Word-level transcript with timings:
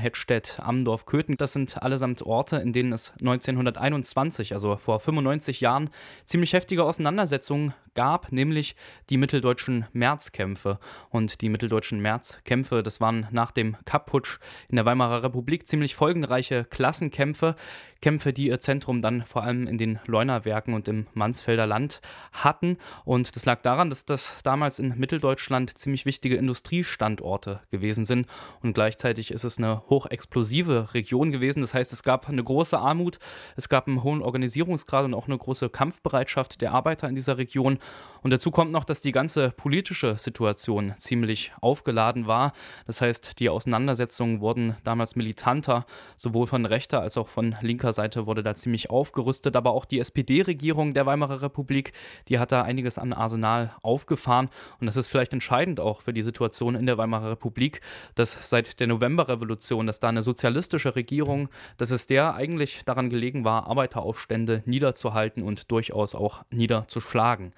Hettstedt, 0.00 0.58
Amdorf, 0.60 1.06
Köthen. 1.06 1.36
Das 1.36 1.52
sind 1.52 1.82
allesamt 1.82 2.22
Orte, 2.22 2.56
in 2.56 2.72
denen 2.72 2.92
es 2.92 3.12
1921, 3.20 4.54
also 4.54 4.76
vor 4.76 4.98
95 4.98 5.60
Jahren, 5.60 5.90
ziemlich 6.24 6.52
heftige 6.52 6.84
Auseinandersetzungen 6.84 7.74
gab, 7.94 8.32
nämlich 8.32 8.76
die 9.10 9.16
mitteldeutschen 9.16 9.86
Märzkämpfe. 9.92 10.78
Und 11.10 11.40
die 11.40 11.48
mitteldeutschen 11.48 12.00
Märzkämpfe, 12.00 12.82
das 12.82 13.00
waren 13.00 13.28
nach 13.30 13.50
dem 13.50 13.76
Kapp-Putsch 13.84 14.38
in 14.68 14.76
der 14.76 14.84
Weimarer 14.84 15.22
Republik 15.22 15.66
ziemlich 15.66 15.94
folgenreiche 15.94 16.64
Klassenkämpfe. 16.64 17.56
Kämpfe, 18.00 18.32
die 18.32 18.46
ihr 18.46 18.60
Zentrum 18.60 19.02
dann 19.02 19.24
vor 19.24 19.42
allem 19.42 19.66
in 19.66 19.76
den 19.76 19.98
Leunawerken 20.06 20.74
und 20.74 20.88
im 20.88 21.06
Mansfelder 21.12 21.66
Land 21.66 22.00
hatten. 22.32 22.78
Und 23.04 23.36
das 23.36 23.44
lag 23.44 23.60
daran, 23.62 23.90
dass 23.90 24.04
das 24.04 24.38
damals 24.42 24.78
in 24.78 24.98
Mitteldeutschland 24.98 25.76
ziemlich 25.76 26.06
wichtige 26.06 26.36
Industriestandorte 26.36 27.60
gewesen 27.70 28.06
sind. 28.06 28.26
Und 28.62 28.72
gleichzeitig 28.72 29.30
ist 29.30 29.44
es 29.44 29.58
eine 29.58 29.82
hochexplosive 29.90 30.94
Region 30.94 31.32
gewesen. 31.32 31.60
Das 31.60 31.74
heißt, 31.74 31.92
es 31.92 32.02
gab 32.02 32.28
eine 32.28 32.42
große 32.42 32.78
Armut, 32.78 33.18
es 33.56 33.68
gab 33.68 33.88
einen 33.88 34.02
hohen 34.02 34.22
Organisierungsgrad 34.22 35.04
und 35.04 35.14
auch 35.14 35.26
eine 35.26 35.36
große 35.36 35.68
Kampfbereitschaft 35.68 36.60
der 36.60 36.72
Arbeiter 36.72 37.08
in 37.08 37.14
dieser 37.14 37.36
Region. 37.36 37.78
Und 38.22 38.30
dazu 38.30 38.50
kommt 38.50 38.72
noch, 38.72 38.84
dass 38.84 39.00
die 39.00 39.12
ganze 39.12 39.50
politische 39.50 40.16
Situation 40.18 40.94
ziemlich 40.96 41.52
aufgeladen 41.60 42.26
war. 42.26 42.52
Das 42.86 43.00
heißt, 43.00 43.38
die 43.40 43.48
Auseinandersetzungen 43.48 44.40
wurden 44.40 44.76
damals 44.84 45.16
militanter, 45.16 45.86
sowohl 46.16 46.46
von 46.46 46.66
rechter 46.66 47.00
als 47.00 47.16
auch 47.16 47.28
von 47.28 47.56
linker 47.60 47.92
Seite 47.92 48.26
wurde 48.26 48.42
da 48.42 48.54
ziemlich 48.54 48.90
aufgerüstet. 48.90 49.56
Aber 49.56 49.72
auch 49.72 49.84
die 49.84 49.98
SPD-Regierung 49.98 50.94
der 50.94 51.06
Weimarer 51.06 51.42
Republik, 51.42 51.92
die 52.28 52.38
hat 52.38 52.52
da 52.52 52.62
einiges 52.62 52.98
an 52.98 53.12
Arsenal 53.12 53.72
aufgefahren. 53.82 54.50
Und 54.80 54.86
das 54.86 54.96
ist 54.96 55.08
vielleicht 55.08 55.32
entscheidend 55.32 55.80
auch 55.80 56.02
für 56.02 56.12
die 56.12 56.22
Situation 56.22 56.74
in 56.74 56.86
der 56.86 56.98
Weimarer 56.98 57.30
Republik, 57.30 57.80
dass 58.14 58.38
seit 58.42 58.80
der 58.80 58.86
Novemberrevolution, 58.86 59.79
dass 59.86 60.00
da 60.00 60.08
eine 60.08 60.22
sozialistische 60.22 60.96
Regierung, 60.96 61.48
dass 61.76 61.90
es 61.90 62.06
der 62.06 62.34
eigentlich 62.34 62.82
daran 62.84 63.10
gelegen 63.10 63.44
war, 63.44 63.66
Arbeiteraufstände 63.66 64.62
niederzuhalten 64.66 65.42
und 65.42 65.70
durchaus 65.70 66.14
auch 66.14 66.44
niederzuschlagen. 66.50 67.52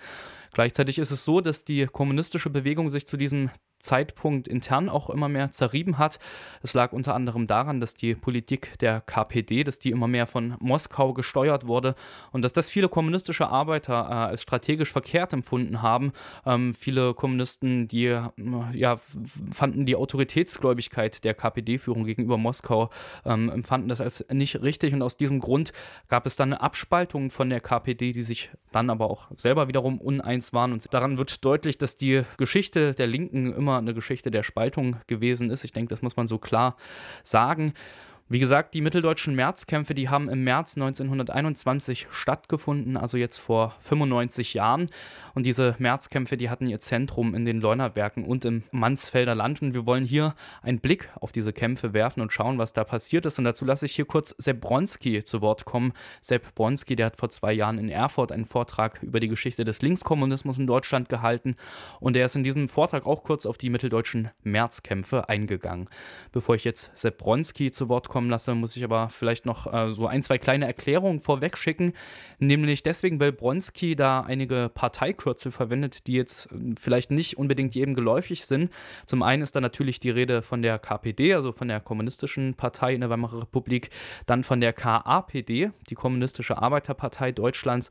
Gleichzeitig 0.53 0.99
ist 0.99 1.11
es 1.11 1.25
so, 1.25 1.41
dass 1.41 1.65
die 1.65 1.87
kommunistische 1.87 2.51
Bewegung 2.51 2.91
sich 2.91 3.07
zu 3.07 3.17
diesem 3.17 3.51
Zeitpunkt 3.83 4.49
intern 4.49 4.89
auch 4.89 5.11
immer 5.11 5.29
mehr 5.29 5.51
zerrieben 5.51 5.99
hat. 5.99 6.19
Es 6.63 6.73
lag 6.73 6.93
unter 6.93 7.15
anderem 7.15 7.47
daran, 7.47 7.81
dass 7.81 7.95
die 7.95 8.15
Politik 8.15 8.79
der 8.79 9.01
KPD, 9.01 9.65
dass 9.65 9.79
die 9.79 9.91
immer 9.91 10.07
mehr 10.07 10.27
von 10.27 10.55
Moskau 10.61 11.13
gesteuert 11.13 11.67
wurde 11.67 11.95
und 12.31 12.43
dass 12.43 12.53
das 12.53 12.71
viele 12.71 12.89
kommunistische 12.89 13.49
Arbeiter 13.49 14.07
äh, 14.09 14.15
als 14.31 14.43
strategisch 14.43 14.93
verkehrt 14.93 15.33
empfunden 15.33 15.83
haben. 15.83 16.13
Ähm, 16.47 16.75
viele 16.75 17.13
Kommunisten, 17.15 17.89
die 17.89 18.07
äh, 18.07 18.23
ja, 18.73 18.97
fanden 19.51 19.85
die 19.85 19.97
Autoritätsgläubigkeit 19.97 21.25
der 21.25 21.35
KPD-Führung 21.35 22.05
gegenüber 22.05 22.39
Moskau, 22.39 22.91
ähm, 23.25 23.51
empfanden 23.51 23.89
das 23.89 24.01
als 24.01 24.25
nicht 24.31 24.63
richtig 24.63 24.95
und 24.95 25.03
aus 25.03 25.17
diesem 25.17 25.41
Grund 25.41 25.73
gab 26.09 26.27
es 26.27 26.37
dann 26.37 26.53
eine 26.53 26.63
Abspaltung 26.63 27.31
von 27.31 27.51
der 27.51 27.61
KPD, 27.61 28.13
die 28.13 28.23
sich 28.23 28.51
dann 28.71 28.91
aber 28.91 29.11
auch 29.11 29.29
selber 29.37 29.67
wiederum 29.67 30.01
uneins 30.01 30.53
waren 30.53 30.73
und 30.73 30.95
daran 30.95 31.19
wird 31.19 31.45
deutlich, 31.45 31.79
dass 31.79 31.97
die 31.97 32.23
Geschichte 32.37 32.95
der 32.95 33.09
Linken 33.09 33.53
immer 33.53 33.72
immer 33.73 33.79
eine 33.79 33.95
Geschichte 33.95 34.31
der 34.31 34.43
Spaltung 34.43 34.97
gewesen 35.07 35.51
ist. 35.51 35.65
Ich 35.65 35.73
denke, 35.73 35.89
das 35.89 36.03
muss 36.03 36.17
man 36.17 36.27
so 36.27 36.39
klar 36.39 36.77
sagen. 37.23 37.73
Wie 38.33 38.39
gesagt, 38.39 38.73
die 38.73 38.81
mitteldeutschen 38.81 39.35
Märzkämpfe, 39.35 39.93
die 39.93 40.09
haben 40.09 40.31
im 40.31 40.43
März 40.43 40.75
1921 40.79 42.07
stattgefunden, 42.11 42.97
also 42.97 43.19
jetzt 43.19 43.37
vor 43.37 43.77
95 43.81 44.55
Jahren. 44.55 44.89
Und 45.35 45.45
diese 45.45 45.75
Märzkämpfe, 45.79 46.39
die 46.39 46.49
hatten 46.49 46.67
ihr 46.67 46.79
Zentrum 46.79 47.35
in 47.35 47.45
den 47.45 47.61
Leunawerken 47.61 48.25
und 48.25 48.47
im 48.47 48.63
Mansfelder 48.71 49.35
Land. 49.35 49.61
Und 49.61 49.75
wir 49.75 49.85
wollen 49.85 50.07
hier 50.07 50.35
einen 50.63 50.81
Blick 50.81 51.11
auf 51.21 51.31
diese 51.31 51.53
Kämpfe 51.53 51.93
werfen 51.93 52.23
und 52.23 52.33
schauen, 52.33 52.57
was 52.57 52.73
da 52.73 52.85
passiert 52.85 53.27
ist. 53.27 53.39
Und 53.39 53.45
dazu 53.45 53.67
lasse 53.67 53.85
ich 53.85 53.95
hier 53.95 54.07
kurz 54.07 54.35
Sepp 54.39 54.63
Bronski 54.63 55.23
zu 55.25 55.43
Wort 55.43 55.67
kommen. 55.67 55.93
Sepp 56.23 56.55
Bronski, 56.55 56.97
der 56.97 57.07
hat 57.07 57.19
vor 57.19 57.29
zwei 57.29 57.53
Jahren 57.53 57.77
in 57.77 57.91
Erfurt 57.91 58.33
einen 58.33 58.47
Vortrag 58.47 59.03
über 59.03 59.21
die 59.21 59.29
Geschichte 59.29 59.65
des 59.65 59.83
Linkskommunismus 59.83 60.57
in 60.57 60.67
Deutschland 60.67 61.11
gehalten. 61.11 61.55
Und 62.01 62.17
er 62.17 62.25
ist 62.25 62.37
in 62.37 62.45
diesem 62.45 62.71
Vortrag 62.71 63.05
auch 63.05 63.25
kurz 63.25 63.45
auf 63.45 63.59
die 63.59 63.69
mitteldeutschen 63.69 64.31
Märzkämpfe 64.43 65.29
eingegangen. 65.29 65.91
Bevor 66.33 66.55
ich 66.55 66.65
jetzt 66.65 66.97
Sepp 66.97 67.19
Bronski 67.19 67.71
zu 67.71 67.91
Wort 67.91 68.09
komme, 68.09 68.22
kommen 68.23 68.31
lasse, 68.31 68.55
muss 68.55 68.77
ich 68.77 68.85
aber 68.85 69.11
vielleicht 69.11 69.47
noch 69.47 69.73
äh, 69.73 69.91
so 69.91 70.07
ein, 70.07 70.23
zwei 70.23 70.39
kleine 70.39 70.65
Erklärungen 70.67 71.19
vorweg 71.19 71.59
schicken. 71.59 71.93
Nämlich 72.39 72.85
deswegen, 72.85 73.19
weil 73.19 73.33
Bronski 73.33 73.97
da 73.97 74.21
einige 74.21 74.71
Parteikürzel 74.73 75.51
verwendet, 75.51 76.07
die 76.07 76.13
jetzt 76.13 76.47
äh, 76.53 76.75
vielleicht 76.79 77.11
nicht 77.11 77.37
unbedingt 77.37 77.75
jedem 77.75 77.97
geläufig 77.97 78.47
sind. 78.47 78.71
Zum 79.07 79.25
einen 79.25 79.43
ist 79.43 79.57
da 79.57 79.61
natürlich 79.61 79.99
die 79.99 80.11
Rede 80.11 80.43
von 80.43 80.63
der 80.63 80.79
KPD, 80.79 81.35
also 81.35 81.51
von 81.51 81.67
der 81.67 81.81
Kommunistischen 81.81 82.55
Partei 82.55 82.95
in 82.95 83.01
der 83.01 83.11
Weimarer 83.11 83.43
Republik, 83.43 83.91
dann 84.27 84.45
von 84.45 84.61
der 84.61 84.73
KAPD, 84.73 85.73
die 85.91 85.95
Kommunistische 85.97 86.59
Arbeiterpartei 86.59 87.33
Deutschlands. 87.33 87.91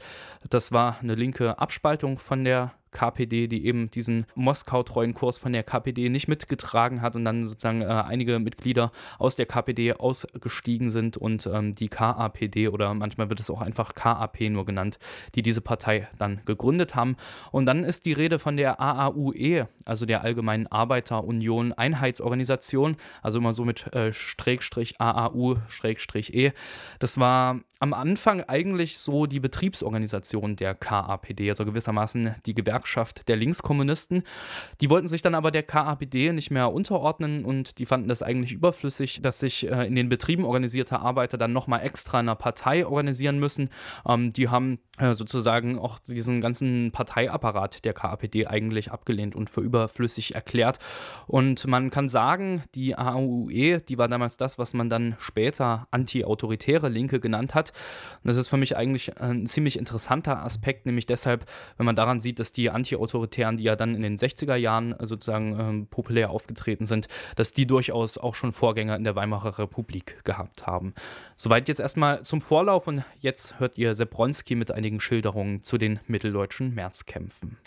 Das 0.49 0.71
war 0.71 0.97
eine 1.01 1.15
linke 1.15 1.59
Abspaltung 1.59 2.19
von 2.19 2.45
der 2.45 2.71
KPD, 2.91 3.47
die 3.47 3.65
eben 3.65 3.89
diesen 3.89 4.25
Moskau-treuen 4.35 5.13
Kurs 5.13 5.37
von 5.37 5.53
der 5.53 5.63
KPD 5.63 6.09
nicht 6.09 6.27
mitgetragen 6.27 7.01
hat 7.01 7.15
und 7.15 7.25
dann 7.25 7.47
sozusagen 7.47 7.81
äh, 7.81 7.85
einige 7.85 8.39
Mitglieder 8.39 8.91
aus 9.17 9.35
der 9.35 9.45
KPD 9.45 9.93
ausgestiegen 9.93 10.91
sind 10.91 11.17
und 11.17 11.47
ähm, 11.47 11.73
die 11.75 11.87
KAPD 11.87 12.67
oder 12.67 12.93
manchmal 12.93 13.29
wird 13.29 13.39
es 13.39 13.49
auch 13.49 13.61
einfach 13.61 13.95
KAP 13.95 14.41
nur 14.41 14.65
genannt, 14.65 14.99
die 15.35 15.41
diese 15.41 15.61
Partei 15.61 16.07
dann 16.17 16.41
gegründet 16.45 16.95
haben. 16.95 17.15
Und 17.51 17.65
dann 17.65 17.83
ist 17.83 18.05
die 18.05 18.13
Rede 18.13 18.39
von 18.39 18.57
der 18.57 18.79
AAUE, 18.79 19.67
also 19.85 20.05
der 20.05 20.23
Allgemeinen 20.23 20.67
Arbeiterunion 20.67 21.73
Einheitsorganisation, 21.73 22.97
also 23.21 23.39
immer 23.39 23.53
so 23.53 23.65
mit 23.65 23.93
äh, 23.95 24.13
Schrägstrich 24.13 24.99
AAU 24.99 25.57
Schrägstrich 25.69 26.33
E. 26.33 26.51
Das 26.99 27.17
war 27.17 27.61
am 27.79 27.93
Anfang 27.93 28.43
eigentlich 28.43 28.99
so 28.99 29.25
die 29.25 29.39
Betriebsorganisation 29.39 30.55
der 30.55 30.75
KAPD, 30.75 31.49
also 31.49 31.65
gewissermaßen 31.65 32.35
die 32.45 32.53
Gewerkschaft 32.53 32.80
der 33.27 33.35
Linkskommunisten. 33.35 34.23
Die 34.81 34.89
wollten 34.89 35.07
sich 35.07 35.21
dann 35.21 35.35
aber 35.35 35.51
der 35.51 35.63
KAPD 35.63 36.33
nicht 36.33 36.51
mehr 36.51 36.71
unterordnen 36.71 37.45
und 37.45 37.77
die 37.79 37.85
fanden 37.85 38.07
das 38.07 38.21
eigentlich 38.21 38.53
überflüssig, 38.53 39.21
dass 39.21 39.39
sich 39.39 39.69
äh, 39.69 39.85
in 39.85 39.95
den 39.95 40.09
Betrieben 40.09 40.45
organisierte 40.45 40.99
Arbeiter 40.99 41.37
dann 41.37 41.53
nochmal 41.53 41.81
extra 41.81 42.19
in 42.19 42.27
einer 42.27 42.35
Partei 42.35 42.85
organisieren 42.85 43.39
müssen. 43.39 43.69
Ähm, 44.07 44.33
die 44.33 44.49
haben 44.49 44.79
äh, 44.97 45.13
sozusagen 45.13 45.79
auch 45.79 45.99
diesen 45.99 46.41
ganzen 46.41 46.91
Parteiapparat 46.91 47.85
der 47.85 47.93
KAPD 47.93 48.47
eigentlich 48.47 48.91
abgelehnt 48.91 49.35
und 49.35 49.49
für 49.49 49.61
überflüssig 49.61 50.35
erklärt. 50.35 50.79
Und 51.27 51.65
man 51.65 51.89
kann 51.89 52.09
sagen, 52.09 52.61
die 52.75 52.97
AUE, 52.97 53.79
die 53.79 53.97
war 53.97 54.07
damals 54.07 54.37
das, 54.37 54.57
was 54.57 54.73
man 54.73 54.89
dann 54.89 55.15
später 55.17 55.87
anti-autoritäre 55.91 56.89
Linke 56.89 57.19
genannt 57.19 57.55
hat. 57.55 57.71
Und 58.23 58.27
das 58.27 58.37
ist 58.37 58.49
für 58.49 58.57
mich 58.57 58.77
eigentlich 58.77 59.19
ein 59.19 59.47
ziemlich 59.47 59.79
interessanter 59.79 60.43
Aspekt, 60.43 60.85
nämlich 60.85 61.05
deshalb, 61.05 61.45
wenn 61.77 61.85
man 61.85 61.95
daran 61.95 62.19
sieht, 62.19 62.39
dass 62.39 62.51
die 62.51 62.69
Anti-Autoritären, 62.73 63.57
die 63.57 63.63
ja 63.63 63.75
dann 63.75 63.95
in 63.95 64.01
den 64.01 64.17
60er 64.17 64.55
Jahren 64.55 64.95
sozusagen 64.99 65.59
ähm, 65.59 65.87
populär 65.87 66.31
aufgetreten 66.31 66.85
sind, 66.85 67.07
dass 67.35 67.53
die 67.53 67.65
durchaus 67.65 68.17
auch 68.17 68.35
schon 68.35 68.51
Vorgänger 68.51 68.95
in 68.95 69.03
der 69.03 69.15
Weimarer 69.15 69.59
Republik 69.59 70.23
gehabt 70.23 70.67
haben. 70.67 70.93
Soweit 71.35 71.67
jetzt 71.67 71.79
erstmal 71.79 72.23
zum 72.23 72.41
Vorlauf 72.41 72.87
und 72.87 73.03
jetzt 73.19 73.59
hört 73.59 73.77
ihr 73.77 73.95
Sepp 73.95 74.11
Bronski 74.11 74.55
mit 74.55 74.71
einigen 74.71 74.99
Schilderungen 74.99 75.63
zu 75.63 75.77
den 75.77 75.99
mitteldeutschen 76.07 76.73
Märzkämpfen. 76.75 77.57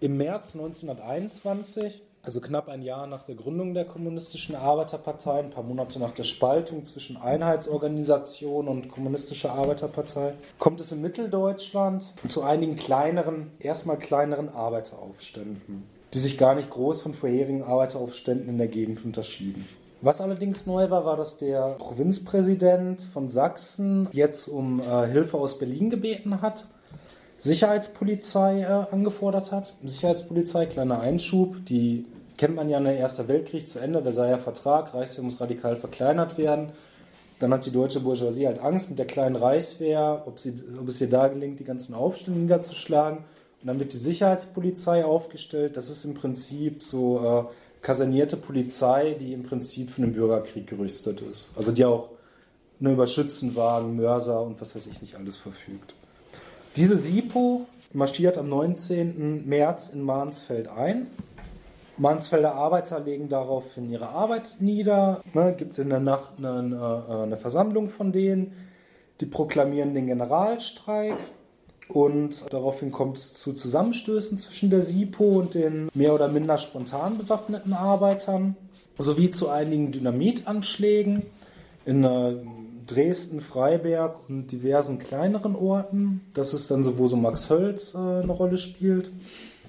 Im 0.00 0.16
März 0.16 0.54
1921 0.54 2.02
also 2.28 2.42
knapp 2.42 2.68
ein 2.68 2.82
Jahr 2.82 3.06
nach 3.06 3.22
der 3.22 3.36
Gründung 3.36 3.72
der 3.72 3.86
Kommunistischen 3.86 4.54
Arbeiterpartei, 4.54 5.38
ein 5.38 5.48
paar 5.48 5.64
Monate 5.64 5.98
nach 5.98 6.12
der 6.12 6.24
Spaltung 6.24 6.84
zwischen 6.84 7.16
Einheitsorganisation 7.16 8.68
und 8.68 8.90
Kommunistischer 8.90 9.54
Arbeiterpartei, 9.54 10.34
kommt 10.58 10.78
es 10.78 10.92
in 10.92 11.00
Mitteldeutschland 11.00 12.12
zu 12.28 12.42
einigen 12.42 12.76
kleineren, 12.76 13.52
erstmal 13.60 13.98
kleineren 13.98 14.50
Arbeiteraufständen, 14.50 15.84
die 16.12 16.18
sich 16.18 16.36
gar 16.36 16.54
nicht 16.54 16.68
groß 16.68 17.00
von 17.00 17.14
vorherigen 17.14 17.62
Arbeiteraufständen 17.62 18.50
in 18.50 18.58
der 18.58 18.68
Gegend 18.68 19.02
unterschieden. 19.06 19.66
Was 20.02 20.20
allerdings 20.20 20.66
neu 20.66 20.90
war, 20.90 21.06
war, 21.06 21.16
dass 21.16 21.38
der 21.38 21.76
Provinzpräsident 21.78 23.00
von 23.00 23.30
Sachsen 23.30 24.06
jetzt 24.12 24.48
um 24.48 24.82
äh, 24.82 25.06
Hilfe 25.06 25.38
aus 25.38 25.58
Berlin 25.58 25.88
gebeten 25.88 26.42
hat 26.42 26.66
Sicherheitspolizei 27.38 28.62
äh, 28.62 28.92
angefordert 28.92 29.52
hat. 29.52 29.74
Sicherheitspolizei, 29.84 30.66
kleiner 30.66 31.00
Einschub, 31.00 31.64
die 31.66 32.04
kennt 32.38 32.54
man 32.54 32.68
ja, 32.68 32.80
der 32.80 32.96
Erste 32.96 33.28
Weltkrieg 33.28 33.68
zu 33.68 33.80
Ende, 33.80 34.00
Versailler 34.00 34.38
Vertrag, 34.38 34.94
Reichswehr 34.94 35.24
muss 35.24 35.40
radikal 35.40 35.76
verkleinert 35.76 36.38
werden. 36.38 36.70
Dann 37.40 37.52
hat 37.52 37.66
die 37.66 37.70
deutsche 37.70 38.00
Bourgeoisie 38.00 38.46
halt 38.46 38.60
Angst 38.60 38.88
mit 38.88 38.98
der 38.98 39.06
kleinen 39.06 39.36
Reichswehr, 39.36 40.22
ob, 40.26 40.38
sie, 40.38 40.54
ob 40.80 40.88
es 40.88 41.00
ihr 41.00 41.10
da 41.10 41.28
gelingt, 41.28 41.60
die 41.60 41.64
ganzen 41.64 41.94
Aufstände 41.94 42.40
niederzuschlagen. 42.40 43.18
Und 43.60 43.66
dann 43.66 43.78
wird 43.78 43.92
die 43.92 43.98
Sicherheitspolizei 43.98 45.04
aufgestellt. 45.04 45.76
Das 45.76 45.90
ist 45.90 46.04
im 46.04 46.14
Prinzip 46.14 46.82
so 46.82 47.48
äh, 47.50 47.82
kasernierte 47.82 48.36
Polizei, 48.36 49.16
die 49.18 49.32
im 49.32 49.42
Prinzip 49.42 49.90
für 49.90 50.02
einen 50.02 50.12
Bürgerkrieg 50.12 50.66
gerüstet 50.66 51.20
ist. 51.20 51.50
Also 51.56 51.72
die 51.72 51.84
auch 51.84 52.08
nur 52.80 52.92
über 52.92 53.06
Schützenwagen, 53.06 53.96
Mörser 53.96 54.42
und 54.42 54.60
was 54.60 54.74
weiß 54.74 54.86
ich 54.86 55.02
nicht 55.02 55.16
alles 55.16 55.36
verfügt. 55.36 55.94
Diese 56.76 56.96
SIPO 56.96 57.66
marschiert 57.92 58.38
am 58.38 58.48
19. 58.48 59.48
März 59.48 59.88
in 59.88 60.02
Mansfeld 60.02 60.68
ein 60.68 61.08
Mansfelder 61.98 62.54
Arbeiter 62.54 63.00
legen 63.00 63.28
daraufhin 63.28 63.90
ihre 63.90 64.08
Arbeit 64.08 64.56
nieder, 64.60 65.20
ne, 65.34 65.54
gibt 65.56 65.78
in 65.78 65.88
der 65.88 66.00
Nacht 66.00 66.32
eine, 66.38 67.04
äh, 67.08 67.22
eine 67.22 67.36
Versammlung 67.36 67.88
von 67.88 68.12
denen, 68.12 68.52
die 69.20 69.26
proklamieren 69.26 69.94
den 69.94 70.06
Generalstreik 70.06 71.18
und 71.88 72.52
daraufhin 72.52 72.92
kommt 72.92 73.18
es 73.18 73.34
zu 73.34 73.52
Zusammenstößen 73.52 74.36
zwischen 74.38 74.70
der 74.70 74.82
SIPO 74.82 75.24
und 75.24 75.54
den 75.54 75.88
mehr 75.94 76.14
oder 76.14 76.28
minder 76.28 76.58
spontan 76.58 77.16
bewaffneten 77.16 77.72
Arbeitern, 77.72 78.56
sowie 78.98 79.30
zu 79.30 79.48
einigen 79.48 79.90
Dynamitanschlägen 79.92 81.22
in 81.86 82.04
äh, 82.04 82.34
Dresden, 82.86 83.40
Freiberg 83.40 84.28
und 84.28 84.48
diversen 84.52 84.98
kleineren 84.98 85.54
Orten. 85.56 86.22
Das 86.34 86.52
ist 86.52 86.70
dann 86.70 86.82
so, 86.82 86.98
wo 86.98 87.06
so 87.06 87.16
Max 87.16 87.48
Hölz 87.48 87.94
äh, 87.94 87.98
eine 87.98 88.32
Rolle 88.32 88.58
spielt. 88.58 89.10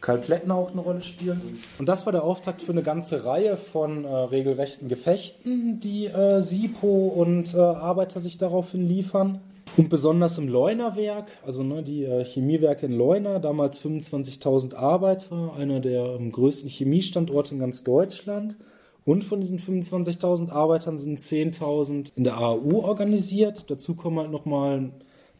Karl 0.01 0.19
Plättner 0.19 0.55
auch 0.55 0.71
eine 0.71 0.81
Rolle 0.81 1.01
spielt. 1.01 1.37
Und 1.77 1.89
das 1.89 2.05
war 2.05 2.13
der 2.13 2.23
Auftakt 2.23 2.61
für 2.61 2.71
eine 2.71 2.83
ganze 2.83 3.25
Reihe 3.25 3.57
von 3.57 4.05
äh, 4.05 4.07
regelrechten 4.07 4.87
Gefechten, 4.87 5.79
die 5.79 6.07
äh, 6.07 6.41
SIPO 6.41 7.07
und 7.07 7.53
äh, 7.53 7.59
Arbeiter 7.59 8.19
sich 8.19 8.37
daraufhin 8.37 8.87
liefern. 8.87 9.41
Und 9.77 9.89
besonders 9.89 10.37
im 10.37 10.47
Leunerwerk, 10.47 11.27
also 11.45 11.63
ne, 11.63 11.83
die 11.83 12.03
äh, 12.03 12.25
Chemiewerke 12.25 12.85
in 12.85 12.93
Leuna, 12.93 13.39
damals 13.39 13.79
25.000 13.79 14.75
Arbeiter, 14.75 15.53
einer 15.55 15.79
der 15.79 16.15
ähm, 16.15 16.31
größten 16.31 16.69
Chemiestandorte 16.69 17.53
in 17.53 17.59
ganz 17.59 17.83
Deutschland. 17.83 18.57
Und 19.05 19.23
von 19.23 19.41
diesen 19.41 19.59
25.000 19.59 20.51
Arbeitern 20.51 20.97
sind 20.97 21.19
10.000 21.19 22.11
in 22.15 22.23
der 22.23 22.39
AU 22.39 22.81
organisiert. 22.81 23.65
Dazu 23.69 23.95
kommen 23.95 24.19
halt 24.19 24.31
nochmal 24.31 24.77
ein 24.77 24.93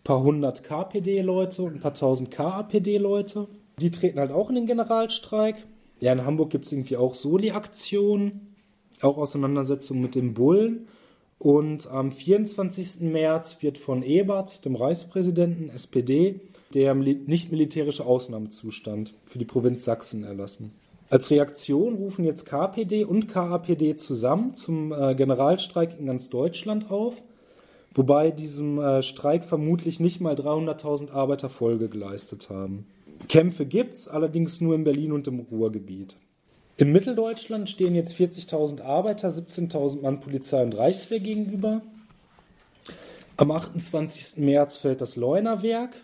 paar 0.04 0.24
hundert 0.24 0.64
KPD-Leute 0.64 1.64
und 1.64 1.76
ein 1.76 1.80
paar 1.80 1.94
tausend 1.94 2.32
KAPD-Leute. 2.32 3.48
Die 3.80 3.92
treten 3.92 4.20
halt 4.20 4.32
auch 4.32 4.50
in 4.50 4.56
den 4.56 4.66
Generalstreik. 4.66 5.66
Ja, 6.00 6.14
in 6.14 6.26
Hamburg 6.26 6.50
gibt 6.50 6.66
es 6.66 6.72
irgendwie 6.72 6.98
auch 6.98 7.14
Soli-Aktionen, 7.14 8.56
auch 9.02 9.18
Auseinandersetzungen 9.18 10.02
mit 10.02 10.16
den 10.16 10.34
Bullen. 10.34 10.88
Und 11.38 11.88
am 11.88 12.12
24. 12.12 13.02
März 13.02 13.58
wird 13.62 13.78
von 13.78 14.04
Ebert, 14.04 14.66
dem 14.66 14.76
Reichspräsidenten 14.76 15.70
SPD, 15.70 16.42
der 16.74 16.94
nicht 16.94 17.52
militärische 17.52 18.06
Ausnahmezustand 18.06 19.14
für 19.26 19.40
die 19.40 19.46
Provinz 19.46 19.86
Sachsen 19.86 20.24
erlassen. 20.24 20.72
Als 21.10 21.32
Reaktion 21.32 21.96
rufen 21.96 22.24
jetzt 22.24 22.46
KPD 22.46 23.04
und 23.04 23.28
KAPD 23.28 23.96
zusammen 23.96 24.54
zum 24.54 24.92
äh, 24.92 25.16
Generalstreik 25.16 25.98
in 26.00 26.06
ganz 26.06 26.30
Deutschland 26.30 26.92
auf, 26.92 27.16
wobei 27.94 28.30
diesem 28.30 28.80
äh, 28.80 29.02
Streik 29.02 29.44
vermutlich 29.44 30.00
nicht 30.00 30.22
mal 30.22 30.36
300.000 30.36 31.12
Arbeiter 31.12 31.50
Folge 31.50 31.90
geleistet 31.90 32.52
haben. 32.52 32.86
Kämpfe 33.28 33.66
gibt 33.66 33.96
es, 33.96 34.08
allerdings 34.08 34.62
nur 34.62 34.76
in 34.76 34.84
Berlin 34.84 35.12
und 35.12 35.28
im 35.28 35.40
Ruhrgebiet. 35.40 36.16
In 36.78 36.92
Mitteldeutschland 36.94 37.70
stehen 37.70 37.94
jetzt 37.94 38.14
40.000 38.14 38.82
Arbeiter, 38.82 39.30
17.000 39.30 40.02
Mann 40.02 40.22
Polizei 40.22 40.64
und 40.64 40.78
Reichswehr 40.78 41.20
gegenüber. 41.20 41.82
Am 43.36 43.52
28. 43.52 44.38
März 44.38 44.78
fällt 44.78 45.02
das 45.02 45.16
Leunerwerk. 45.16 45.96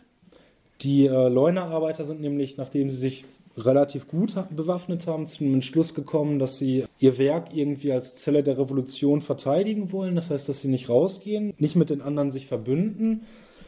Die 0.81 1.05
äh, 1.05 1.29
Leuner-Arbeiter 1.29 2.03
sind 2.03 2.19
nämlich, 2.19 2.57
nachdem 2.57 2.89
sie 2.89 2.97
sich 2.97 3.25
relativ 3.57 4.07
gut 4.07 4.35
bewaffnet 4.49 5.07
haben, 5.07 5.27
zu 5.27 5.43
dem 5.43 5.53
Entschluss 5.53 5.93
gekommen, 5.93 6.39
dass 6.39 6.57
sie 6.57 6.85
ihr 6.99 7.17
Werk 7.17 7.55
irgendwie 7.55 7.93
als 7.93 8.15
Zelle 8.17 8.43
der 8.43 8.57
Revolution 8.57 9.21
verteidigen 9.21 9.91
wollen. 9.91 10.15
Das 10.15 10.29
heißt, 10.29 10.49
dass 10.49 10.61
sie 10.61 10.67
nicht 10.67 10.89
rausgehen, 10.89 11.53
nicht 11.57 11.75
mit 11.75 11.89
den 11.89 12.01
anderen 12.01 12.31
sich 12.31 12.47
verbünden, 12.47 13.21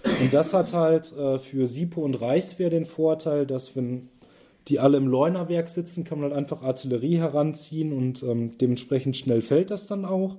und 0.04 0.34
das 0.34 0.54
hat 0.54 0.74
halt 0.74 1.16
äh, 1.18 1.40
für 1.40 1.68
SIPO 1.68 2.02
und 2.02 2.16
Reichswehr 2.16 2.70
den 2.70 2.86
Vorteil, 2.86 3.46
dass 3.46 3.76
wenn 3.76 4.10
die 4.68 4.80
alle 4.80 4.98
im 4.98 5.08
Leunerwerk 5.08 5.70
sitzen, 5.70 6.04
kann 6.04 6.20
man 6.20 6.30
halt 6.30 6.38
einfach 6.38 6.62
Artillerie 6.62 7.18
heranziehen 7.18 7.94
und 7.94 8.24
ähm, 8.24 8.58
dementsprechend 8.58 9.16
schnell 9.16 9.42
fällt 9.42 9.72
das 9.72 9.88
dann 9.88 10.06
auch. 10.06 10.36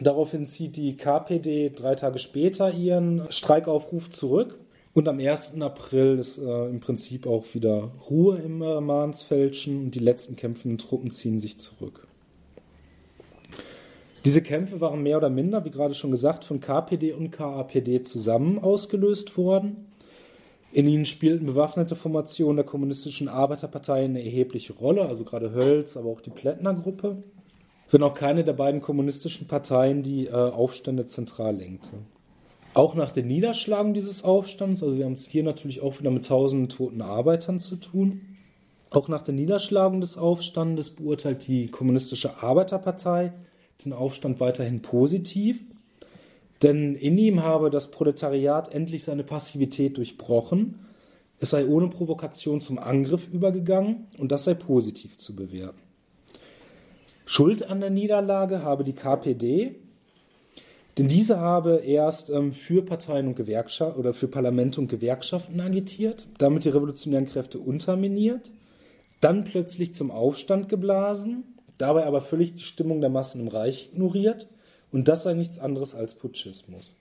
Daraufhin 0.00 0.46
zieht 0.46 0.76
die 0.76 0.96
KPD 0.96 1.70
drei 1.70 1.94
Tage 1.94 2.18
später 2.18 2.72
ihren 2.72 3.22
Streikaufruf 3.30 4.10
zurück. 4.10 4.58
Und 4.94 5.06
am 5.06 5.20
1. 5.20 5.60
April 5.60 6.18
ist 6.18 6.38
äh, 6.38 6.66
im 6.66 6.80
Prinzip 6.80 7.26
auch 7.26 7.44
wieder 7.52 7.92
Ruhe 8.08 8.38
im 8.38 8.62
äh, 8.62 8.80
Mansfeldchen 8.80 9.84
und 9.84 9.94
die 9.94 10.00
letzten 10.00 10.34
kämpfenden 10.34 10.78
Truppen 10.78 11.10
ziehen 11.10 11.38
sich 11.38 11.58
zurück. 11.58 12.06
Diese 14.24 14.42
Kämpfe 14.42 14.80
waren 14.80 15.02
mehr 15.02 15.16
oder 15.16 15.30
minder, 15.30 15.64
wie 15.64 15.70
gerade 15.70 15.94
schon 15.94 16.10
gesagt, 16.10 16.44
von 16.44 16.60
KPD 16.60 17.12
und 17.12 17.30
KAPD 17.30 18.02
zusammen 18.02 18.58
ausgelöst 18.58 19.36
worden. 19.36 19.88
In 20.70 20.86
ihnen 20.86 21.06
spielten 21.06 21.46
bewaffnete 21.46 21.96
Formationen 21.96 22.56
der 22.56 22.66
Kommunistischen 22.66 23.28
Arbeiterpartei 23.28 24.04
eine 24.04 24.22
erhebliche 24.22 24.74
Rolle, 24.74 25.06
also 25.06 25.24
gerade 25.24 25.52
Hölz, 25.54 25.96
aber 25.96 26.10
auch 26.10 26.20
die 26.20 26.30
Plättner-Gruppe, 26.30 27.22
wenn 27.90 28.02
auch 28.02 28.12
keine 28.12 28.44
der 28.44 28.52
beiden 28.52 28.82
kommunistischen 28.82 29.46
Parteien 29.46 30.02
die 30.02 30.26
äh, 30.26 30.32
Aufstände 30.32 31.06
zentral 31.06 31.56
lenkte. 31.56 31.90
Auch 32.74 32.94
nach 32.94 33.12
der 33.12 33.24
Niederschlagung 33.24 33.94
dieses 33.94 34.24
Aufstands, 34.24 34.82
also 34.82 34.98
wir 34.98 35.06
haben 35.06 35.14
es 35.14 35.26
hier 35.26 35.42
natürlich 35.42 35.80
auch 35.80 35.98
wieder 36.00 36.10
mit 36.10 36.26
tausenden 36.26 36.68
toten 36.68 37.00
Arbeitern 37.00 37.60
zu 37.60 37.76
tun, 37.76 38.36
auch 38.90 39.08
nach 39.08 39.22
der 39.22 39.34
Niederschlagung 39.34 40.00
des 40.00 40.18
Aufstandes 40.18 40.90
beurteilt 40.90 41.46
die 41.46 41.68
Kommunistische 41.68 42.42
Arbeiterpartei 42.42 43.32
den 43.84 43.92
Aufstand 43.92 44.40
weiterhin 44.40 44.82
positiv, 44.82 45.60
denn 46.62 46.94
in 46.96 47.16
ihm 47.18 47.42
habe 47.42 47.70
das 47.70 47.90
Proletariat 47.90 48.74
endlich 48.74 49.04
seine 49.04 49.22
Passivität 49.22 49.96
durchbrochen, 49.96 50.80
es 51.40 51.50
sei 51.50 51.66
ohne 51.66 51.88
Provokation 51.88 52.60
zum 52.60 52.78
Angriff 52.78 53.28
übergegangen 53.28 54.08
und 54.18 54.32
das 54.32 54.44
sei 54.44 54.54
positiv 54.54 55.16
zu 55.16 55.36
bewerten. 55.36 55.78
Schuld 57.26 57.68
an 57.68 57.80
der 57.80 57.90
Niederlage 57.90 58.62
habe 58.62 58.82
die 58.82 58.94
KPD, 58.94 59.76
denn 60.96 61.06
diese 61.06 61.38
habe 61.38 61.76
erst 61.76 62.30
ähm, 62.30 62.52
für 62.52 62.82
Parteien 62.82 63.28
und 63.28 63.36
Gewerkschaften 63.36 64.00
oder 64.00 64.12
für 64.12 64.26
Parlamente 64.26 64.80
und 64.80 64.88
Gewerkschaften 64.88 65.60
agitiert, 65.60 66.26
damit 66.38 66.64
die 66.64 66.70
revolutionären 66.70 67.26
Kräfte 67.26 67.60
unterminiert, 67.60 68.50
dann 69.20 69.44
plötzlich 69.44 69.94
zum 69.94 70.10
Aufstand 70.10 70.68
geblasen 70.68 71.44
dabei 71.78 72.06
aber 72.06 72.20
völlig 72.20 72.54
die 72.54 72.62
Stimmung 72.62 73.00
der 73.00 73.10
Massen 73.10 73.40
im 73.40 73.48
Reich 73.48 73.90
ignoriert 73.92 74.48
und 74.92 75.08
das 75.08 75.22
sei 75.22 75.34
nichts 75.34 75.58
anderes 75.58 75.94
als 75.94 76.14
Putschismus. 76.14 76.92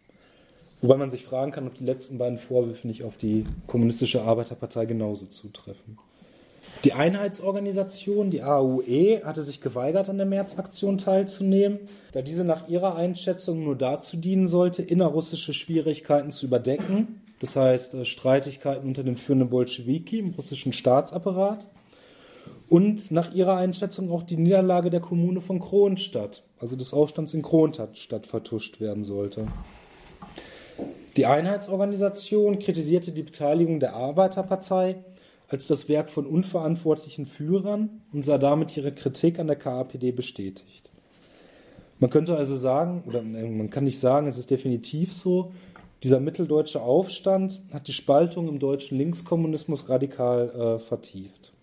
Wobei 0.81 0.97
man 0.97 1.09
sich 1.09 1.23
fragen 1.23 1.51
kann, 1.51 1.67
ob 1.67 1.75
die 1.75 1.85
letzten 1.85 2.17
beiden 2.17 2.37
Vorwürfe 2.37 2.87
nicht 2.87 3.03
auf 3.03 3.17
die 3.17 3.45
kommunistische 3.65 4.21
Arbeiterpartei 4.21 4.85
genauso 4.85 5.25
zutreffen. 5.25 5.97
Die 6.83 6.93
Einheitsorganisation, 6.93 8.29
die 8.29 8.43
AUE, 8.43 9.23
hatte 9.23 9.41
sich 9.41 9.61
geweigert, 9.61 10.09
an 10.09 10.17
der 10.17 10.27
Märzaktion 10.27 10.99
teilzunehmen, 10.99 11.79
da 12.11 12.21
diese 12.21 12.43
nach 12.43 12.67
ihrer 12.67 12.95
Einschätzung 12.95 13.63
nur 13.63 13.75
dazu 13.75 14.17
dienen 14.17 14.47
sollte, 14.47 14.83
innerrussische 14.83 15.53
Schwierigkeiten 15.53 16.29
zu 16.29 16.45
überdecken, 16.45 17.21
das 17.39 17.55
heißt 17.55 17.95
äh, 17.95 18.05
Streitigkeiten 18.05 18.87
unter 18.87 19.03
den 19.03 19.17
führenden 19.17 19.49
Bolschewiki 19.49 20.19
im 20.19 20.31
russischen 20.31 20.73
Staatsapparat 20.73 21.65
und 22.69 23.11
nach 23.11 23.33
ihrer 23.33 23.55
Einschätzung 23.55 24.11
auch 24.11 24.23
die 24.23 24.37
Niederlage 24.37 24.89
der 24.89 24.99
Kommune 24.99 25.41
von 25.41 25.59
Kronstadt, 25.59 26.43
also 26.59 26.75
des 26.75 26.93
Aufstands 26.93 27.33
in 27.33 27.41
Kronstadt, 27.41 28.25
vertuscht 28.25 28.81
werden 28.81 29.03
sollte. 29.03 29.47
Die 31.15 31.25
Einheitsorganisation 31.25 32.59
kritisierte 32.59 33.11
die 33.11 33.23
Beteiligung 33.23 33.79
der 33.79 33.95
Arbeiterpartei 33.95 35.03
als 35.47 35.67
das 35.67 35.87
Werk 35.87 36.09
von 36.09 36.25
unverantwortlichen 36.25 37.25
Führern 37.25 38.01
und 38.11 38.23
sah 38.23 38.37
damit 38.37 38.75
ihre 38.75 38.93
Kritik 38.93 39.39
an 39.39 39.47
der 39.47 39.55
KAPD 39.55 40.11
bestätigt. 40.11 40.89
Man 41.99 42.09
könnte 42.09 42.35
also 42.35 42.55
sagen, 42.55 43.03
oder 43.07 43.23
man 43.23 43.69
kann 43.69 43.85
nicht 43.85 43.99
sagen, 43.99 44.27
es 44.27 44.37
ist 44.37 44.51
definitiv 44.51 45.13
so, 45.13 45.53
dieser 46.03 46.19
mitteldeutsche 46.19 46.81
Aufstand 46.81 47.61
hat 47.73 47.87
die 47.87 47.93
Spaltung 47.93 48.47
im 48.47 48.59
deutschen 48.59 48.97
Linkskommunismus 48.97 49.89
radikal 49.89 50.49
äh, 50.49 50.79
vertieft. 50.79 51.53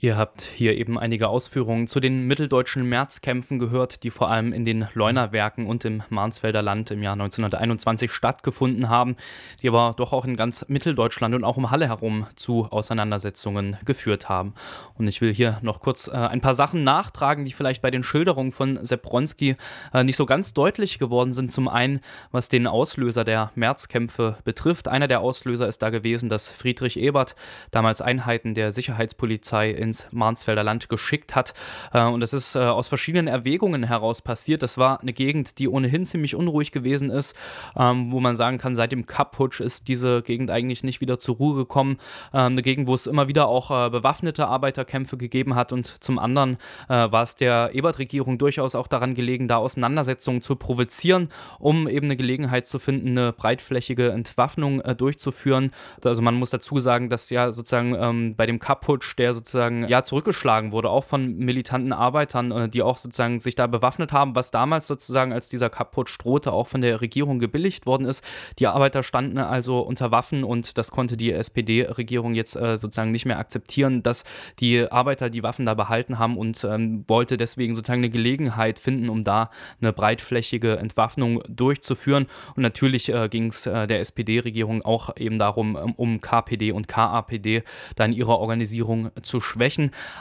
Ihr 0.00 0.16
habt 0.16 0.42
hier 0.42 0.78
eben 0.78 0.96
einige 0.96 1.26
Ausführungen 1.26 1.88
zu 1.88 1.98
den 1.98 2.28
mitteldeutschen 2.28 2.88
Märzkämpfen 2.88 3.58
gehört, 3.58 4.04
die 4.04 4.10
vor 4.10 4.30
allem 4.30 4.52
in 4.52 4.64
den 4.64 4.86
Leunerwerken 4.94 5.66
und 5.66 5.84
im 5.84 6.04
Mansfelder 6.08 6.62
Land 6.62 6.92
im 6.92 7.02
Jahr 7.02 7.14
1921 7.14 8.12
stattgefunden 8.12 8.88
haben, 8.88 9.16
die 9.60 9.68
aber 9.68 9.94
doch 9.96 10.12
auch 10.12 10.24
in 10.24 10.36
ganz 10.36 10.64
Mitteldeutschland 10.68 11.34
und 11.34 11.42
auch 11.42 11.56
um 11.56 11.72
Halle 11.72 11.88
herum 11.88 12.28
zu 12.36 12.66
Auseinandersetzungen 12.66 13.76
geführt 13.84 14.28
haben. 14.28 14.54
Und 14.94 15.08
ich 15.08 15.20
will 15.20 15.34
hier 15.34 15.58
noch 15.62 15.80
kurz 15.80 16.06
äh, 16.06 16.12
ein 16.12 16.40
paar 16.40 16.54
Sachen 16.54 16.84
nachtragen, 16.84 17.44
die 17.44 17.52
vielleicht 17.52 17.82
bei 17.82 17.90
den 17.90 18.04
Schilderungen 18.04 18.52
von 18.52 18.78
Sepp 18.86 19.02
Bronski 19.02 19.56
äh, 19.92 20.04
nicht 20.04 20.14
so 20.14 20.26
ganz 20.26 20.54
deutlich 20.54 21.00
geworden 21.00 21.32
sind. 21.32 21.50
Zum 21.50 21.66
einen, 21.66 22.02
was 22.30 22.48
den 22.48 22.68
Auslöser 22.68 23.24
der 23.24 23.50
Märzkämpfe 23.56 24.38
betrifft. 24.44 24.86
Einer 24.86 25.08
der 25.08 25.22
Auslöser 25.22 25.66
ist 25.66 25.82
da 25.82 25.90
gewesen, 25.90 26.28
dass 26.28 26.52
Friedrich 26.52 27.00
Ebert 27.00 27.34
damals 27.72 28.00
Einheiten 28.00 28.54
der 28.54 28.70
Sicherheitspolizei 28.70 29.70
in 29.70 29.87
ins 29.88 30.06
Mansfelder 30.12 30.62
Land 30.62 30.88
geschickt 30.88 31.34
hat. 31.34 31.54
Äh, 31.92 32.04
und 32.04 32.20
das 32.20 32.32
ist 32.32 32.54
äh, 32.54 32.60
aus 32.60 32.88
verschiedenen 32.88 33.26
Erwägungen 33.26 33.84
heraus 33.84 34.22
passiert. 34.22 34.62
Das 34.62 34.78
war 34.78 35.00
eine 35.00 35.12
Gegend, 35.12 35.58
die 35.58 35.68
ohnehin 35.68 36.04
ziemlich 36.04 36.34
unruhig 36.34 36.72
gewesen 36.72 37.10
ist, 37.10 37.34
ähm, 37.76 38.12
wo 38.12 38.20
man 38.20 38.36
sagen 38.36 38.58
kann, 38.58 38.74
seit 38.74 38.92
dem 38.92 39.06
Kapp-Putsch 39.06 39.60
ist 39.60 39.88
diese 39.88 40.22
Gegend 40.22 40.50
eigentlich 40.50 40.84
nicht 40.84 41.00
wieder 41.00 41.18
zur 41.18 41.36
Ruhe 41.36 41.56
gekommen. 41.56 41.96
Ähm, 42.32 42.52
eine 42.52 42.62
Gegend, 42.62 42.86
wo 42.86 42.94
es 42.94 43.06
immer 43.06 43.28
wieder 43.28 43.48
auch 43.48 43.70
äh, 43.70 43.90
bewaffnete 43.90 44.46
Arbeiterkämpfe 44.46 45.16
gegeben 45.16 45.54
hat 45.54 45.72
und 45.72 45.86
zum 46.02 46.18
anderen 46.18 46.58
war 46.88 47.22
es 47.22 47.34
der 47.36 47.70
Ebert-Regierung 47.72 48.38
durchaus 48.38 48.74
auch 48.74 48.86
daran 48.86 49.14
gelegen, 49.14 49.48
da 49.48 49.56
Auseinandersetzungen 49.56 50.42
zu 50.42 50.56
provozieren, 50.56 51.28
um 51.58 51.88
eben 51.88 52.06
eine 52.06 52.16
Gelegenheit 52.16 52.66
zu 52.66 52.78
finden, 52.78 53.10
eine 53.10 53.32
breitflächige 53.32 54.10
Entwaffnung 54.10 54.82
durchzuführen. 54.96 55.70
Also 56.02 56.22
man 56.22 56.34
muss 56.34 56.50
dazu 56.50 56.80
sagen, 56.80 57.08
dass 57.08 57.30
ja 57.30 57.52
sozusagen 57.52 57.94
ähm, 57.94 58.34
bei 58.36 58.46
dem 58.46 58.58
Kapp-Putsch, 58.58 59.16
der 59.16 59.34
sozusagen 59.34 59.77
ja 59.86 60.02
zurückgeschlagen 60.02 60.72
wurde, 60.72 60.90
auch 60.90 61.04
von 61.04 61.36
militanten 61.36 61.92
Arbeitern, 61.92 62.50
äh, 62.50 62.68
die 62.68 62.82
auch 62.82 62.98
sozusagen 62.98 63.40
sich 63.40 63.54
da 63.54 63.66
bewaffnet 63.66 64.12
haben, 64.12 64.34
was 64.34 64.50
damals 64.50 64.86
sozusagen, 64.86 65.32
als 65.32 65.48
dieser 65.48 65.70
Kapp-Putsch 65.70 66.18
drohte, 66.18 66.52
auch 66.52 66.66
von 66.66 66.80
der 66.80 67.00
Regierung 67.00 67.38
gebilligt 67.38 67.86
worden 67.86 68.06
ist. 68.06 68.24
Die 68.58 68.66
Arbeiter 68.66 69.02
standen 69.02 69.38
also 69.38 69.80
unter 69.80 70.10
Waffen 70.10 70.44
und 70.44 70.78
das 70.78 70.90
konnte 70.90 71.16
die 71.16 71.32
SPD-Regierung 71.32 72.34
jetzt 72.34 72.56
äh, 72.56 72.76
sozusagen 72.76 73.10
nicht 73.10 73.26
mehr 73.26 73.38
akzeptieren, 73.38 74.02
dass 74.02 74.24
die 74.58 74.90
Arbeiter 74.90 75.30
die 75.30 75.42
Waffen 75.42 75.66
da 75.66 75.74
behalten 75.74 76.18
haben 76.18 76.36
und 76.36 76.64
ähm, 76.64 77.04
wollte 77.06 77.36
deswegen 77.36 77.74
sozusagen 77.74 78.00
eine 78.00 78.10
Gelegenheit 78.10 78.78
finden, 78.78 79.08
um 79.08 79.24
da 79.24 79.50
eine 79.80 79.92
breitflächige 79.92 80.76
Entwaffnung 80.76 81.42
durchzuführen. 81.48 82.26
Und 82.56 82.62
natürlich 82.62 83.12
äh, 83.12 83.28
ging 83.28 83.48
es 83.48 83.66
äh, 83.66 83.86
der 83.86 84.00
SPD-Regierung 84.00 84.82
auch 84.82 85.16
eben 85.16 85.38
darum, 85.38 85.74
um, 85.76 85.94
um 85.94 86.20
KPD 86.20 86.72
und 86.72 86.88
KAPD 86.88 87.62
da 87.96 88.04
in 88.04 88.12
ihrer 88.12 88.38
Organisierung 88.38 89.10
zu 89.22 89.40
schwächen. 89.40 89.67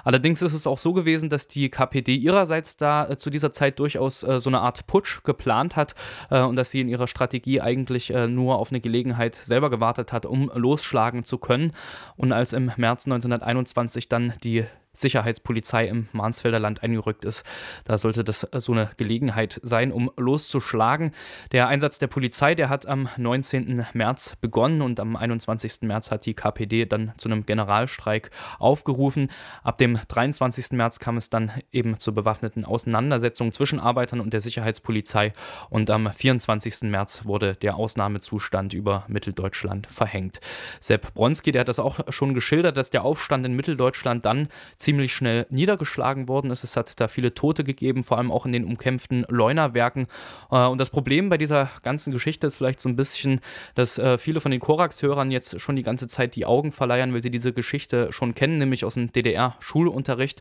Allerdings 0.03 0.41
ist 0.41 0.53
es 0.53 0.67
auch 0.67 0.77
so 0.77 0.93
gewesen, 0.93 1.29
dass 1.29 1.47
die 1.47 1.69
KPD 1.69 2.15
ihrerseits 2.15 2.77
da 2.77 3.09
äh, 3.09 3.17
zu 3.17 3.29
dieser 3.29 3.53
Zeit 3.53 3.79
durchaus 3.79 4.23
äh, 4.23 4.39
so 4.39 4.49
eine 4.49 4.61
Art 4.61 4.87
Putsch 4.87 5.23
geplant 5.23 5.75
hat 5.75 5.95
äh, 6.29 6.41
und 6.41 6.55
dass 6.55 6.71
sie 6.71 6.81
in 6.81 6.89
ihrer 6.89 7.07
Strategie 7.07 7.61
eigentlich 7.61 8.13
äh, 8.13 8.27
nur 8.27 8.59
auf 8.59 8.71
eine 8.71 8.81
Gelegenheit 8.81 9.35
selber 9.35 9.69
gewartet 9.69 10.11
hat, 10.11 10.25
um 10.25 10.51
losschlagen 10.53 11.23
zu 11.23 11.37
können. 11.37 11.71
Und 12.15 12.31
als 12.31 12.53
im 12.53 12.71
März 12.77 13.05
1921 13.05 14.09
dann 14.09 14.33
die 14.43 14.65
Sicherheitspolizei 14.99 15.87
im 15.87 16.07
Mansfelder 16.11 16.59
Land 16.59 16.83
eingerückt 16.83 17.25
ist. 17.25 17.43
Da 17.85 17.97
sollte 17.97 18.23
das 18.23 18.43
äh, 18.43 18.59
so 18.59 18.71
eine 18.71 18.89
Gelegenheit 18.97 19.59
sein, 19.63 19.91
um 19.91 20.11
loszuschlagen. 20.17 21.11
Der 21.51 21.67
Einsatz 21.67 21.97
der 21.99 22.07
Polizei, 22.07 22.55
der 22.55 22.69
hat 22.69 22.87
am 22.87 23.09
19. 23.17 23.85
März 23.93 24.35
begonnen 24.41 24.81
und 24.81 24.99
am 24.99 25.15
21. 25.15 25.81
März 25.83 26.11
hat 26.11 26.25
die 26.25 26.33
KPD 26.33 26.85
dann 26.85 27.13
zu 27.17 27.29
einem 27.29 27.45
Generalstreik 27.45 28.31
aufgerufen. 28.59 29.29
Ab 29.63 29.77
dem 29.77 29.99
23. 30.07 30.71
März 30.71 30.99
kam 30.99 31.17
es 31.17 31.29
dann 31.29 31.51
eben 31.71 31.99
zur 31.99 32.13
bewaffneten 32.13 32.65
Auseinandersetzung 32.65 33.51
zwischen 33.51 33.79
Arbeitern 33.79 34.19
und 34.19 34.33
der 34.33 34.41
Sicherheitspolizei 34.41 35.33
und 35.69 35.89
am 35.89 36.11
24. 36.11 36.83
März 36.83 37.25
wurde 37.25 37.55
der 37.55 37.75
Ausnahmezustand 37.75 38.73
über 38.73 39.05
Mitteldeutschland 39.07 39.87
verhängt. 39.87 40.39
Sepp 40.79 41.13
Bronski, 41.13 41.51
der 41.51 41.61
hat 41.61 41.67
das 41.67 41.79
auch 41.79 41.99
schon 42.09 42.33
geschildert, 42.33 42.77
dass 42.77 42.89
der 42.89 43.03
Aufstand 43.03 43.45
in 43.45 43.55
Mitteldeutschland 43.55 44.25
dann 44.25 44.49
ziemlich 44.87 45.13
schnell 45.13 45.45
niedergeschlagen 45.49 46.29
worden 46.29 46.49
ist. 46.49 46.63
Es 46.63 46.77
hat 46.77 46.97
da 47.01 47.09
viele 47.09 47.33
Tote 47.33 47.65
gegeben, 47.65 48.05
vor 48.05 48.17
allem 48.19 48.31
auch 48.31 48.45
in 48.45 48.53
den 48.53 48.63
umkämpften 48.63 49.25
Leunawerken. 49.27 50.07
Äh, 50.49 50.65
und 50.67 50.77
das 50.77 50.91
Problem 50.91 51.27
bei 51.27 51.37
dieser 51.37 51.69
ganzen 51.83 52.13
Geschichte 52.13 52.47
ist 52.47 52.55
vielleicht 52.55 52.79
so 52.79 52.87
ein 52.87 52.95
bisschen, 52.95 53.41
dass 53.75 53.97
äh, 53.97 54.17
viele 54.17 54.39
von 54.39 54.49
den 54.49 54.61
Korax-Hörern 54.61 55.29
jetzt 55.29 55.59
schon 55.59 55.75
die 55.75 55.83
ganze 55.83 56.07
Zeit 56.07 56.37
die 56.37 56.45
Augen 56.45 56.71
verleiern, 56.71 57.13
weil 57.13 57.21
sie 57.21 57.31
diese 57.31 57.51
Geschichte 57.51 58.13
schon 58.13 58.33
kennen, 58.33 58.59
nämlich 58.59 58.85
aus 58.85 58.93
dem 58.93 59.11
DDR-Schulunterricht. 59.11 60.39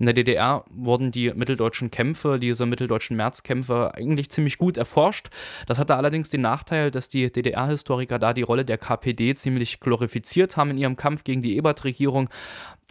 In 0.00 0.06
der 0.06 0.14
DDR 0.14 0.64
wurden 0.70 1.12
die 1.12 1.32
mitteldeutschen 1.32 1.92
Kämpfe, 1.92 2.40
diese 2.40 2.66
mitteldeutschen 2.66 3.16
Märzkämpfe 3.16 3.94
eigentlich 3.94 4.28
ziemlich 4.28 4.58
gut 4.58 4.76
erforscht. 4.76 5.28
Das 5.68 5.78
hatte 5.78 5.94
allerdings 5.94 6.30
den 6.30 6.40
Nachteil, 6.40 6.90
dass 6.90 7.08
die 7.08 7.30
DDR-Historiker 7.30 8.18
da 8.18 8.32
die 8.32 8.42
Rolle 8.42 8.64
der 8.64 8.76
KPD 8.76 9.36
ziemlich 9.36 9.78
glorifiziert 9.78 10.56
haben 10.56 10.70
in 10.70 10.78
ihrem 10.78 10.96
Kampf 10.96 11.22
gegen 11.22 11.42
die 11.42 11.56
Ebert-Regierung. 11.56 12.28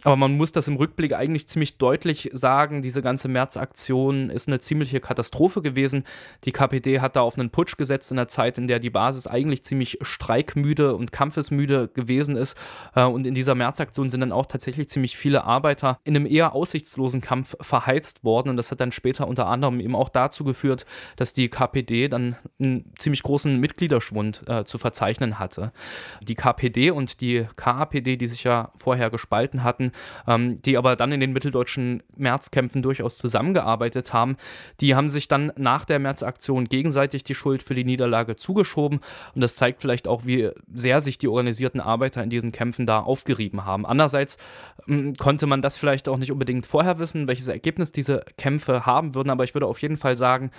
Aber 0.04 0.16
man 0.16 0.36
muss 0.36 0.52
das 0.52 0.68
im 0.68 0.76
Rückblick 0.76 1.14
eigentlich 1.14 1.48
ziemlich 1.48 1.78
deutlich 1.78 2.30
sagen, 2.34 2.82
diese 2.82 3.00
ganze 3.00 3.26
Märzaktion 3.26 4.28
ist 4.28 4.48
eine 4.48 4.60
ziemliche 4.60 5.00
Katastrophe 5.00 5.62
gewesen. 5.62 6.04
Die 6.44 6.52
KPD 6.52 7.00
hat 7.00 7.16
da 7.16 7.22
auf 7.22 7.38
einen 7.38 7.48
Putsch 7.48 7.78
gesetzt 7.78 8.10
in 8.10 8.18
der 8.18 8.28
Zeit, 8.28 8.58
in 8.58 8.68
der 8.68 8.78
die 8.78 8.90
Basis 8.90 9.26
eigentlich 9.26 9.64
ziemlich 9.64 9.98
streikmüde 10.02 10.94
und 10.94 11.10
kampfesmüde 11.10 11.88
gewesen 11.88 12.36
ist. 12.36 12.56
Äh, 12.94 13.04
und 13.04 13.26
in 13.26 13.34
dieser 13.34 13.54
Märzaktion 13.54 14.10
sind 14.10 14.20
dann 14.20 14.30
auch 14.30 14.44
tatsächlich 14.44 14.90
ziemlich 14.90 15.16
viele 15.16 15.44
Arbeiter 15.44 15.98
in 16.04 16.14
einem 16.14 16.26
eher 16.26 16.54
aussichtslosen 16.54 17.22
Kampf 17.22 17.56
verheizt 17.62 18.24
worden. 18.24 18.50
Und 18.50 18.58
das 18.58 18.70
hat 18.70 18.80
dann 18.80 18.92
später 18.92 19.26
unter 19.26 19.46
anderem 19.46 19.80
eben 19.80 19.96
auch 19.96 20.10
dazu 20.10 20.44
geführt, 20.44 20.84
dass 21.16 21.32
die 21.32 21.48
KPD 21.48 22.08
dann 22.08 22.36
einen 22.60 22.92
ziemlich 22.98 23.22
großen 23.22 23.58
Mitgliederschwund 23.58 24.42
äh, 24.48 24.64
zu 24.64 24.76
verzeichnen 24.76 25.38
hatte. 25.38 25.72
Die 26.20 26.34
KPD 26.34 26.90
und 26.90 27.22
die 27.22 27.46
KAPD, 27.56 28.18
die 28.18 28.28
sich 28.28 28.44
ja 28.44 28.70
vorher 28.76 29.08
gespalten 29.08 29.64
hatten, 29.64 29.92
ähm, 30.26 30.60
die 30.62 30.76
aber 30.76 30.96
dann 30.96 31.12
in 31.12 31.20
den 31.20 31.32
mitteldeutschen 31.32 32.02
Märzkämpfen 32.16 32.82
durchaus 32.82 33.18
zusammengearbeitet 33.18 34.12
haben, 34.12 34.36
die 34.80 34.94
haben 34.94 35.08
sich 35.08 35.28
dann 35.28 35.52
nach 35.56 35.84
der 35.84 35.98
Märzaktion 35.98 36.66
gegenseitig 36.66 37.24
die 37.24 37.34
Schuld 37.34 37.62
für 37.62 37.74
die 37.74 37.84
Niederlage 37.84 38.36
zugeschoben. 38.36 39.00
Und 39.34 39.40
das 39.40 39.56
zeigt 39.56 39.82
vielleicht 39.82 40.08
auch, 40.08 40.24
wie 40.24 40.50
sehr 40.72 41.00
sich 41.00 41.18
die 41.18 41.28
organisierten 41.28 41.80
Arbeiter 41.80 42.22
in 42.22 42.30
diesen 42.30 42.52
Kämpfen 42.52 42.86
da 42.86 43.00
aufgerieben 43.00 43.64
haben. 43.64 43.86
Andererseits 43.86 44.36
ähm, 44.88 45.14
konnte 45.18 45.46
man 45.46 45.62
das 45.62 45.76
vielleicht 45.76 46.08
auch 46.08 46.18
nicht 46.18 46.32
unbedingt 46.32 46.66
vorher 46.66 46.98
wissen, 46.98 47.26
welches 47.26 47.48
Ergebnis 47.48 47.92
diese 47.92 48.24
Kämpfe 48.36 48.86
haben 48.86 49.14
würden, 49.14 49.30
aber 49.30 49.44
ich 49.44 49.54
würde 49.54 49.66
auf 49.66 49.80
jeden 49.82 49.96
Fall 49.96 50.16
sagen, 50.16 50.50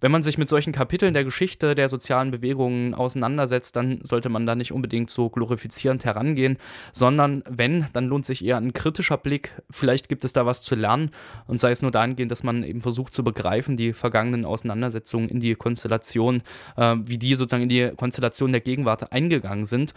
wenn 0.00 0.10
man 0.10 0.22
sich 0.22 0.38
mit 0.38 0.48
solchen 0.48 0.72
Kapiteln 0.72 1.14
der 1.14 1.24
Geschichte 1.24 1.74
der 1.74 1.88
sozialen 1.88 2.30
Bewegungen 2.30 2.94
auseinandersetzt, 2.94 3.76
dann 3.76 4.00
sollte 4.02 4.28
man 4.28 4.46
da 4.46 4.54
nicht 4.54 4.72
unbedingt 4.72 5.10
so 5.10 5.28
glorifizierend 5.28 6.04
herangehen, 6.04 6.58
sondern 6.92 7.42
wenn, 7.48 7.86
dann 7.92 8.06
lohnt 8.06 8.24
sich 8.24 8.44
eher 8.44 8.56
ein 8.56 8.72
kritischer 8.80 9.18
Blick. 9.18 9.52
Vielleicht 9.68 10.08
gibt 10.08 10.24
es 10.24 10.32
da 10.32 10.46
was 10.46 10.62
zu 10.62 10.74
lernen 10.74 11.10
und 11.46 11.60
sei 11.60 11.70
es 11.70 11.82
nur 11.82 11.90
dahingehend, 11.90 12.32
dass 12.32 12.42
man 12.42 12.64
eben 12.64 12.80
versucht 12.80 13.12
zu 13.12 13.22
begreifen, 13.22 13.76
die 13.76 13.92
vergangenen 13.92 14.46
Auseinandersetzungen 14.46 15.28
in 15.28 15.40
die 15.40 15.54
Konstellation, 15.54 16.42
äh, 16.76 16.96
wie 17.02 17.18
die 17.18 17.34
sozusagen 17.34 17.64
in 17.64 17.68
die 17.68 17.92
Konstellation 17.94 18.52
der 18.52 18.62
Gegenwart 18.62 19.12
eingegangen 19.12 19.66
sind 19.66 19.92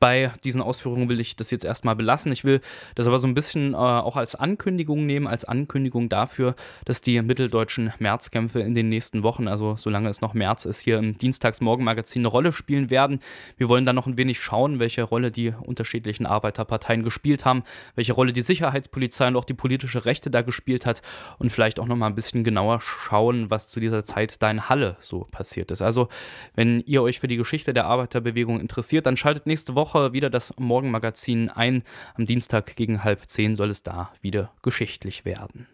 bei 0.00 0.30
diesen 0.44 0.62
Ausführungen 0.62 1.08
will 1.08 1.18
ich 1.20 1.34
das 1.34 1.50
jetzt 1.50 1.64
erstmal 1.64 1.96
belassen. 1.96 2.30
Ich 2.30 2.44
will 2.44 2.60
das 2.94 3.06
aber 3.06 3.18
so 3.18 3.26
ein 3.26 3.34
bisschen 3.34 3.74
äh, 3.74 3.76
auch 3.76 4.16
als 4.16 4.34
Ankündigung 4.34 5.06
nehmen, 5.06 5.26
als 5.26 5.44
Ankündigung 5.44 6.08
dafür, 6.08 6.54
dass 6.84 7.00
die 7.00 7.20
mitteldeutschen 7.20 7.92
Märzkämpfe 7.98 8.60
in 8.60 8.74
den 8.74 8.88
nächsten 8.88 9.22
Wochen, 9.22 9.48
also 9.48 9.76
solange 9.76 10.08
es 10.08 10.20
noch 10.20 10.34
März 10.34 10.66
ist, 10.66 10.80
hier 10.80 10.98
im 10.98 11.18
Dienstagsmorgenmagazin 11.18 12.20
eine 12.20 12.28
Rolle 12.28 12.52
spielen 12.52 12.90
werden. 12.90 13.20
Wir 13.56 13.68
wollen 13.68 13.84
dann 13.84 13.96
noch 13.96 14.06
ein 14.06 14.16
wenig 14.16 14.38
schauen, 14.40 14.78
welche 14.78 15.02
Rolle 15.02 15.32
die 15.32 15.52
unterschiedlichen 15.60 16.26
Arbeiterparteien 16.26 17.02
gespielt 17.02 17.44
haben, 17.44 17.64
welche 17.96 18.12
Rolle 18.12 18.32
die 18.32 18.42
Sicherheitspolizei 18.42 19.26
und 19.28 19.36
auch 19.36 19.44
die 19.44 19.54
politische 19.54 20.04
Rechte 20.04 20.30
da 20.30 20.42
gespielt 20.42 20.86
hat 20.86 21.02
und 21.38 21.50
vielleicht 21.50 21.80
auch 21.80 21.86
noch 21.86 21.96
mal 21.96 22.06
ein 22.06 22.14
bisschen 22.14 22.44
genauer 22.44 22.80
schauen, 22.80 23.50
was 23.50 23.68
zu 23.68 23.80
dieser 23.80 24.04
Zeit 24.04 24.40
da 24.42 24.50
in 24.50 24.68
Halle 24.68 24.96
so 25.00 25.26
passiert 25.30 25.72
ist. 25.72 25.82
Also, 25.82 26.08
wenn 26.54 26.80
ihr 26.86 27.02
euch 27.02 27.18
für 27.18 27.28
die 27.28 27.36
Geschichte 27.36 27.74
der 27.74 27.86
Arbeiterbewegung 27.86 28.60
interessiert, 28.60 29.06
dann 29.06 29.16
schaltet 29.16 29.46
nächste 29.46 29.74
Woche 29.74 29.87
Woche 29.88 30.12
wieder 30.12 30.28
das 30.28 30.52
Morgenmagazin 30.58 31.48
ein. 31.48 31.82
Am 32.14 32.26
Dienstag 32.26 32.76
gegen 32.76 33.04
halb 33.04 33.22
zehn 33.26 33.56
soll 33.56 33.70
es 33.70 33.82
da 33.82 34.12
wieder 34.20 34.52
geschichtlich 34.62 35.24
werden. 35.24 35.66